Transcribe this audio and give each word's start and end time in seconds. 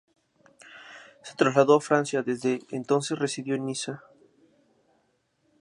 Se 1.21 1.35
trasladó 1.35 1.75
a 1.75 1.79
Francia, 1.79 2.23
desde 2.23 2.57
entonces 2.71 3.19
residió 3.19 3.53
en 3.53 3.67
Niza. 3.67 4.03